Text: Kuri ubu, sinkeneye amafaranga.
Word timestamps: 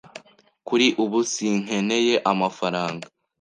Kuri 0.67 0.87
ubu, 1.03 1.19
sinkeneye 1.33 2.15
amafaranga. 2.31 3.05